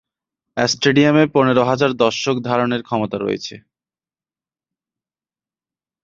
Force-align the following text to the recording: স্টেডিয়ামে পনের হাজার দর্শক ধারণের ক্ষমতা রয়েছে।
স্টেডিয়ামে 0.57 1.23
পনের 1.33 1.57
হাজার 1.61 1.91
দর্শক 1.95 2.35
ধারণের 2.43 2.81
ক্ষমতা 2.83 3.17
রয়েছে। 3.17 3.55